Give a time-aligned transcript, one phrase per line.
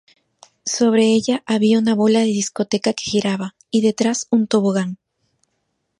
[0.65, 4.97] Sobre ella había una bola de discoteca que giraba y detrás un tobogán.